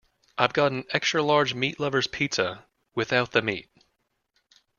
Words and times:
I’ve 0.35 0.51
got 0.53 0.71
an 0.71 0.85
extra 0.89 1.21
large 1.21 1.53
meat 1.53 1.79
lover’s 1.79 2.07
pizza, 2.07 2.65
without 2.95 3.33
the 3.33 3.43
meat? 3.43 3.69